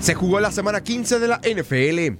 Se 0.00 0.14
jugó 0.14 0.40
la 0.40 0.52
semana 0.52 0.82
15 0.82 1.18
de 1.18 1.28
la 1.28 1.40
NFL. 1.42 2.18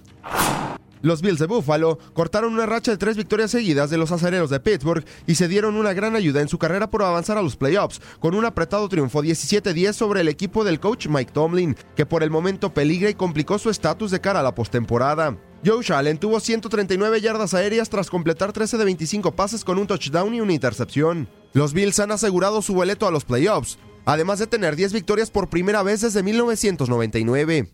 Los 1.01 1.23
Bills 1.23 1.39
de 1.39 1.47
Buffalo 1.47 1.99
cortaron 2.13 2.53
una 2.53 2.67
racha 2.67 2.91
de 2.91 2.97
tres 2.97 3.17
victorias 3.17 3.53
seguidas 3.53 3.89
de 3.89 3.99
los 3.99 4.11
acereros 4.11 4.51
de 4.51 4.59
Pittsburgh 4.59 5.05
y 5.29 5.37
se 5.37 5.47
dieron 5.47 5.77
una 5.77 5.93
gran 5.93 6.17
ayuda 6.17 6.41
en 6.41 6.49
su 6.49 6.59
carrera 6.59 6.91
por 6.91 7.05
avanzar 7.05 7.39
a 7.39 7.43
los 7.43 7.57
playoffs, 7.57 8.01
con 8.19 8.35
un 8.35 8.45
apretado 8.45 8.89
triunfo 8.89 9.23
17-10 9.23 9.93
sobre 9.93 10.23
el 10.23 10.29
equipo 10.29 10.65
del 10.65 10.81
coach 10.81 11.07
Mike 11.07 11.33
Tomlin, 11.33 11.77
que 11.95 12.05
por 12.05 12.25
el 12.25 12.31
momento 12.31 12.75
peligra 12.75 13.11
y 13.11 13.15
complicó 13.15 13.59
su 13.59 13.71
estatus 13.71 14.11
de 14.11 14.21
cara 14.21 14.41
a 14.41 14.43
la 14.43 14.57
postemporada. 14.57 15.39
Joe 15.65 15.85
Allen 15.95 16.19
tuvo 16.19 16.41
139 16.41 17.21
yardas 17.21 17.55
aéreas 17.55 17.89
tras 17.89 18.11
completar 18.11 18.53
13 18.53 18.77
de 18.77 18.85
25 18.85 19.33
pases 19.33 19.65
con 19.65 19.79
un 19.79 19.87
touchdown 19.87 20.35
y 20.35 20.41
una 20.41 20.53
intercepción. 20.53 21.29
Los 21.53 21.73
Bills 21.73 21.99
han 22.01 22.13
asegurado 22.13 22.61
su 22.63 22.75
boleto 22.75 23.07
a 23.07 23.11
los 23.11 23.25
playoffs, 23.25 23.79
además 24.09 24.39
de 24.39 24.47
tener 24.47 24.75
10 24.75 24.95
victorias 24.95 25.31
por 25.31 25.51
primera 25.51 25.83
vez 25.83 26.01
desde 26.01 26.23
1999. 26.23 27.69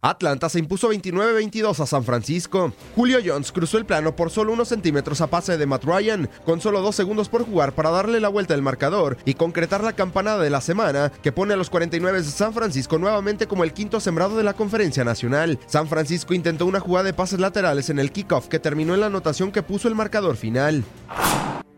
Atlanta 0.00 0.48
se 0.48 0.60
impuso 0.60 0.92
29-22 0.92 1.80
a 1.80 1.86
San 1.86 2.04
Francisco. 2.04 2.72
Julio 2.94 3.18
Jones 3.24 3.50
cruzó 3.50 3.76
el 3.76 3.84
plano 3.84 4.14
por 4.14 4.30
solo 4.30 4.52
unos 4.52 4.68
centímetros 4.68 5.20
a 5.20 5.26
pase 5.26 5.58
de 5.58 5.66
Matt 5.66 5.82
Ryan, 5.82 6.30
con 6.44 6.60
solo 6.60 6.82
dos 6.82 6.94
segundos 6.94 7.28
por 7.28 7.44
jugar 7.44 7.72
para 7.72 7.90
darle 7.90 8.20
la 8.20 8.28
vuelta 8.28 8.54
al 8.54 8.62
marcador 8.62 9.16
y 9.24 9.34
concretar 9.34 9.82
la 9.82 9.94
campanada 9.94 10.40
de 10.40 10.50
la 10.50 10.60
semana 10.60 11.10
que 11.22 11.32
pone 11.32 11.54
a 11.54 11.56
los 11.56 11.70
49 11.70 12.22
de 12.22 12.30
San 12.30 12.52
Francisco 12.52 12.98
nuevamente 12.98 13.48
como 13.48 13.64
el 13.64 13.72
quinto 13.72 13.98
sembrado 13.98 14.36
de 14.36 14.44
la 14.44 14.54
conferencia 14.54 15.02
nacional. 15.02 15.58
San 15.66 15.88
Francisco 15.88 16.32
intentó 16.32 16.66
una 16.66 16.78
jugada 16.78 17.06
de 17.06 17.12
pases 17.12 17.40
laterales 17.40 17.90
en 17.90 17.98
el 17.98 18.12
kickoff 18.12 18.46
que 18.46 18.60
terminó 18.60 18.94
en 18.94 19.00
la 19.00 19.06
anotación 19.06 19.50
que 19.50 19.64
puso 19.64 19.88
el 19.88 19.96
marcador 19.96 20.36
final. 20.36 20.84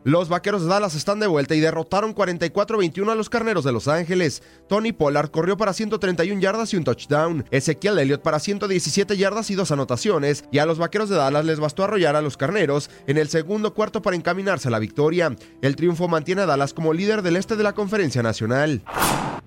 Los 0.08 0.30
vaqueros 0.30 0.62
de 0.62 0.68
Dallas 0.68 0.94
están 0.94 1.20
de 1.20 1.26
vuelta 1.26 1.54
y 1.54 1.60
derrotaron 1.60 2.14
44-21 2.14 3.12
a 3.12 3.14
los 3.14 3.28
carneros 3.28 3.62
de 3.62 3.72
Los 3.72 3.88
Ángeles. 3.88 4.42
Tony 4.66 4.92
Pollard 4.92 5.30
corrió 5.30 5.58
para 5.58 5.74
131 5.74 6.40
yardas 6.40 6.72
y 6.72 6.78
un 6.78 6.84
touchdown. 6.84 7.44
Ezequiel 7.50 7.98
Elliott 7.98 8.22
para 8.22 8.38
117 8.38 9.18
yardas 9.18 9.50
y 9.50 9.54
dos 9.54 9.70
anotaciones. 9.70 10.46
Y 10.50 10.60
a 10.60 10.64
los 10.64 10.78
vaqueros 10.78 11.10
de 11.10 11.16
Dallas 11.16 11.44
les 11.44 11.60
bastó 11.60 11.84
arrollar 11.84 12.16
a 12.16 12.22
los 12.22 12.38
carneros 12.38 12.88
en 13.06 13.18
el 13.18 13.28
segundo 13.28 13.74
cuarto 13.74 14.00
para 14.00 14.16
encaminarse 14.16 14.68
a 14.68 14.70
la 14.70 14.78
victoria. 14.78 15.36
El 15.60 15.76
triunfo 15.76 16.08
mantiene 16.08 16.40
a 16.40 16.46
Dallas 16.46 16.72
como 16.72 16.94
líder 16.94 17.20
del 17.20 17.36
este 17.36 17.56
de 17.56 17.64
la 17.64 17.74
conferencia 17.74 18.22
nacional. 18.22 18.82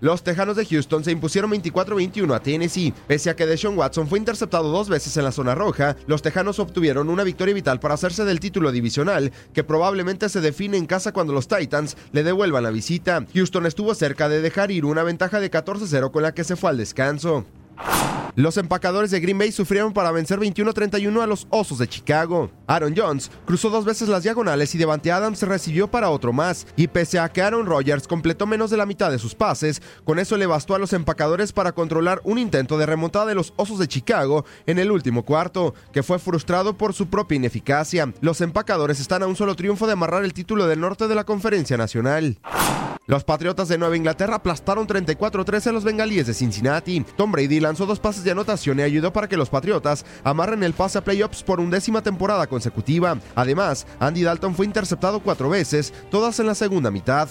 Los 0.01 0.23
Tejanos 0.23 0.55
de 0.55 0.65
Houston 0.65 1.03
se 1.03 1.11
impusieron 1.11 1.51
24-21 1.51 2.33
a 2.33 2.39
Tennessee. 2.41 2.91
Pese 3.05 3.29
a 3.29 3.35
que 3.35 3.45
Deshaun 3.45 3.77
Watson 3.77 4.07
fue 4.07 4.17
interceptado 4.17 4.71
dos 4.71 4.89
veces 4.89 5.15
en 5.15 5.23
la 5.23 5.31
zona 5.31 5.53
roja, 5.53 5.95
los 6.07 6.23
Tejanos 6.23 6.57
obtuvieron 6.57 7.07
una 7.07 7.23
victoria 7.23 7.53
vital 7.53 7.79
para 7.79 7.93
hacerse 7.93 8.25
del 8.25 8.39
título 8.39 8.71
divisional, 8.71 9.31
que 9.53 9.63
probablemente 9.63 10.27
se 10.29 10.41
define 10.41 10.77
en 10.77 10.87
casa 10.87 11.11
cuando 11.11 11.33
los 11.33 11.47
Titans 11.47 11.97
le 12.13 12.23
devuelvan 12.23 12.63
la 12.63 12.71
visita. 12.71 13.27
Houston 13.35 13.67
estuvo 13.67 13.93
cerca 13.93 14.27
de 14.27 14.41
dejar 14.41 14.71
ir 14.71 14.85
una 14.85 15.03
ventaja 15.03 15.39
de 15.39 15.51
14-0 15.51 16.09
con 16.09 16.23
la 16.23 16.33
que 16.33 16.45
se 16.45 16.55
fue 16.55 16.71
al 16.71 16.77
descanso. 16.77 17.45
Los 18.35 18.55
empacadores 18.55 19.11
de 19.11 19.19
Green 19.19 19.37
Bay 19.37 19.51
sufrieron 19.51 19.91
para 19.91 20.11
vencer 20.11 20.39
21-31 20.39 21.21
a 21.21 21.27
los 21.27 21.47
Osos 21.49 21.79
de 21.79 21.87
Chicago. 21.87 22.49
Aaron 22.65 22.93
Jones 22.95 23.29
cruzó 23.45 23.69
dos 23.69 23.83
veces 23.83 24.07
las 24.07 24.23
diagonales 24.23 24.73
y 24.73 24.77
Devante 24.77 25.11
Adams 25.11 25.41
recibió 25.41 25.91
para 25.91 26.09
otro 26.09 26.31
más. 26.31 26.65
Y 26.77 26.87
pese 26.87 27.19
a 27.19 27.27
que 27.27 27.41
Aaron 27.41 27.65
Rodgers 27.65 28.07
completó 28.07 28.47
menos 28.47 28.69
de 28.69 28.77
la 28.77 28.85
mitad 28.85 29.11
de 29.11 29.19
sus 29.19 29.35
pases, 29.35 29.81
con 30.05 30.17
eso 30.17 30.37
le 30.37 30.45
bastó 30.45 30.75
a 30.75 30.79
los 30.79 30.93
empacadores 30.93 31.51
para 31.51 31.73
controlar 31.73 32.21
un 32.23 32.37
intento 32.37 32.77
de 32.77 32.85
remontada 32.85 33.25
de 33.25 33.35
los 33.35 33.53
Osos 33.57 33.79
de 33.79 33.89
Chicago 33.89 34.45
en 34.65 34.79
el 34.79 34.91
último 34.91 35.25
cuarto, 35.25 35.73
que 35.91 36.01
fue 36.01 36.17
frustrado 36.17 36.77
por 36.77 36.93
su 36.93 37.07
propia 37.07 37.35
ineficacia. 37.35 38.13
Los 38.21 38.39
empacadores 38.39 39.01
están 39.01 39.23
a 39.23 39.27
un 39.27 39.35
solo 39.35 39.57
triunfo 39.57 39.87
de 39.87 39.93
amarrar 39.93 40.23
el 40.23 40.33
título 40.33 40.67
del 40.67 40.79
norte 40.79 41.09
de 41.09 41.15
la 41.15 41.25
Conferencia 41.25 41.75
Nacional. 41.75 42.39
Los 43.11 43.25
Patriotas 43.25 43.67
de 43.67 43.77
Nueva 43.77 43.97
Inglaterra 43.97 44.35
aplastaron 44.35 44.87
34-13 44.87 45.67
a 45.67 45.71
los 45.73 45.83
Bengalíes 45.83 46.27
de 46.27 46.33
Cincinnati. 46.33 47.03
Tom 47.17 47.29
Brady 47.29 47.59
lanzó 47.59 47.85
dos 47.85 47.99
pases 47.99 48.23
de 48.23 48.31
anotación 48.31 48.79
y 48.79 48.83
ayudó 48.83 49.11
para 49.11 49.27
que 49.27 49.35
los 49.35 49.49
Patriotas 49.49 50.05
amarren 50.23 50.63
el 50.63 50.71
pase 50.71 50.97
a 50.97 51.03
playoffs 51.03 51.43
por 51.43 51.59
undécima 51.59 52.01
temporada 52.01 52.47
consecutiva. 52.47 53.17
Además, 53.35 53.85
Andy 53.99 54.23
Dalton 54.23 54.55
fue 54.55 54.65
interceptado 54.65 55.19
cuatro 55.19 55.49
veces, 55.49 55.93
todas 56.09 56.39
en 56.39 56.47
la 56.47 56.55
segunda 56.55 56.89
mitad. 56.89 57.27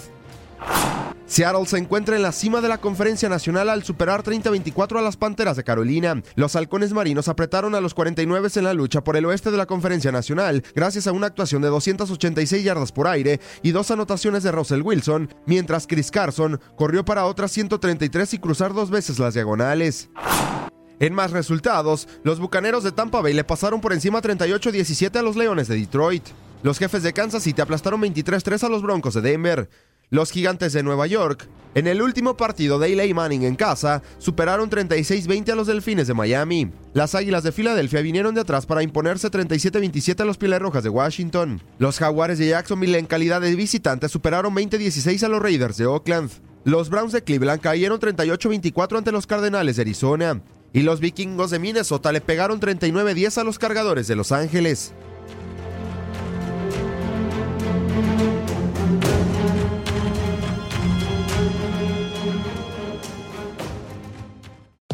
Seattle 1.31 1.65
se 1.65 1.77
encuentra 1.77 2.17
en 2.17 2.23
la 2.23 2.33
cima 2.33 2.59
de 2.59 2.67
la 2.67 2.79
conferencia 2.79 3.29
nacional 3.29 3.69
al 3.69 3.85
superar 3.85 4.21
30-24 4.21 4.99
a 4.99 5.01
las 5.01 5.15
Panteras 5.15 5.55
de 5.55 5.63
Carolina. 5.63 6.21
Los 6.35 6.57
halcones 6.57 6.91
marinos 6.91 7.29
apretaron 7.29 7.73
a 7.73 7.79
los 7.79 7.93
49 7.93 8.49
en 8.53 8.65
la 8.65 8.73
lucha 8.73 9.01
por 9.01 9.15
el 9.15 9.25
oeste 9.25 9.49
de 9.49 9.55
la 9.55 9.65
conferencia 9.65 10.11
nacional 10.11 10.61
gracias 10.75 11.07
a 11.07 11.13
una 11.13 11.27
actuación 11.27 11.61
de 11.61 11.69
286 11.69 12.65
yardas 12.65 12.91
por 12.91 13.07
aire 13.07 13.39
y 13.63 13.71
dos 13.71 13.91
anotaciones 13.91 14.43
de 14.43 14.51
Russell 14.51 14.81
Wilson, 14.81 15.33
mientras 15.45 15.87
Chris 15.87 16.11
Carson 16.11 16.59
corrió 16.75 17.05
para 17.05 17.23
otras 17.23 17.51
133 17.53 18.33
y 18.33 18.37
cruzar 18.37 18.73
dos 18.73 18.89
veces 18.89 19.17
las 19.17 19.33
diagonales. 19.33 20.09
En 20.99 21.13
más 21.13 21.31
resultados, 21.31 22.09
los 22.25 22.41
Bucaneros 22.41 22.83
de 22.83 22.91
Tampa 22.91 23.21
Bay 23.21 23.33
le 23.33 23.45
pasaron 23.45 23.79
por 23.79 23.93
encima 23.93 24.21
38-17 24.21 25.15
a 25.15 25.21
los 25.21 25.37
Leones 25.37 25.69
de 25.69 25.77
Detroit. 25.77 26.27
Los 26.61 26.77
jefes 26.77 27.03
de 27.03 27.13
Kansas 27.13 27.43
City 27.43 27.61
aplastaron 27.61 28.01
23-3 28.01 28.63
a 28.63 28.69
los 28.69 28.81
Broncos 28.81 29.13
de 29.13 29.21
Denver. 29.21 29.69
Los 30.13 30.29
gigantes 30.29 30.73
de 30.73 30.83
Nueva 30.83 31.07
York, 31.07 31.47
en 31.73 31.87
el 31.87 32.01
último 32.01 32.35
partido 32.35 32.79
de 32.79 32.91
Eli 32.91 33.13
Manning 33.13 33.43
en 33.43 33.55
casa, 33.55 34.03
superaron 34.17 34.69
36-20 34.69 35.53
a 35.53 35.55
los 35.55 35.67
Delfines 35.67 36.05
de 36.05 36.13
Miami. 36.13 36.69
Las 36.93 37.15
Águilas 37.15 37.43
de 37.43 37.53
Filadelfia 37.53 38.01
vinieron 38.01 38.35
de 38.35 38.41
atrás 38.41 38.65
para 38.65 38.83
imponerse 38.83 39.31
37-27 39.31 40.19
a 40.19 40.25
los 40.25 40.37
Pieles 40.37 40.59
Rojas 40.59 40.83
de 40.83 40.89
Washington. 40.89 41.63
Los 41.79 41.97
Jaguares 41.97 42.39
de 42.39 42.49
Jacksonville 42.49 42.97
en 42.97 43.05
calidad 43.05 43.39
de 43.39 43.55
visitantes 43.55 44.11
superaron 44.11 44.53
20-16 44.53 45.23
a 45.23 45.29
los 45.29 45.41
Raiders 45.41 45.77
de 45.77 45.85
Oakland. 45.85 46.29
Los 46.65 46.89
Browns 46.89 47.13
de 47.13 47.23
Cleveland 47.23 47.61
cayeron 47.61 48.01
38-24 48.01 48.97
ante 48.97 49.13
los 49.13 49.27
Cardenales 49.27 49.77
de 49.77 49.83
Arizona. 49.83 50.41
Y 50.73 50.81
los 50.81 50.99
Vikingos 50.99 51.51
de 51.51 51.59
Minnesota 51.59 52.11
le 52.11 52.19
pegaron 52.19 52.59
39-10 52.59 53.37
a 53.37 53.45
los 53.45 53.59
Cargadores 53.59 54.09
de 54.09 54.17
Los 54.17 54.33
Ángeles. 54.33 54.93